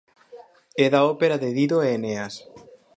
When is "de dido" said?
1.43-1.77